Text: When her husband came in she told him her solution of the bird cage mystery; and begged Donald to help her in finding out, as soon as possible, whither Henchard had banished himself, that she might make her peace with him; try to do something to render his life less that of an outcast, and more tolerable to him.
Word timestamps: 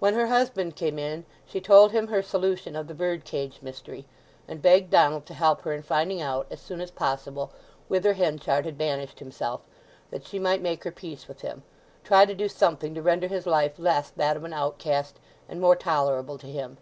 When 0.00 0.14
her 0.14 0.28
husband 0.28 0.76
came 0.76 0.98
in 0.98 1.26
she 1.44 1.60
told 1.60 1.92
him 1.92 2.06
her 2.06 2.22
solution 2.22 2.74
of 2.74 2.86
the 2.86 2.94
bird 2.94 3.26
cage 3.26 3.58
mystery; 3.60 4.06
and 4.48 4.62
begged 4.62 4.88
Donald 4.88 5.26
to 5.26 5.34
help 5.34 5.60
her 5.60 5.74
in 5.74 5.82
finding 5.82 6.22
out, 6.22 6.46
as 6.50 6.58
soon 6.58 6.80
as 6.80 6.90
possible, 6.90 7.50
whither 7.86 8.14
Henchard 8.14 8.64
had 8.64 8.78
banished 8.78 9.18
himself, 9.18 9.60
that 10.10 10.26
she 10.26 10.38
might 10.38 10.62
make 10.62 10.84
her 10.84 10.90
peace 10.90 11.28
with 11.28 11.42
him; 11.42 11.64
try 12.02 12.24
to 12.24 12.34
do 12.34 12.48
something 12.48 12.94
to 12.94 13.02
render 13.02 13.28
his 13.28 13.46
life 13.46 13.78
less 13.78 14.08
that 14.08 14.38
of 14.38 14.44
an 14.44 14.54
outcast, 14.54 15.20
and 15.50 15.60
more 15.60 15.76
tolerable 15.76 16.38
to 16.38 16.46
him. 16.46 16.78